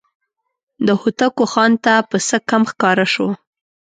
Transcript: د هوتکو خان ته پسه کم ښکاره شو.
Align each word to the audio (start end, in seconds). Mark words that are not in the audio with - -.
د 0.85 0.87
هوتکو 1.01 1.43
خان 1.53 1.71
ته 1.83 1.93
پسه 2.09 2.37
کم 2.49 2.61
ښکاره 2.71 3.05
شو. 3.13 3.27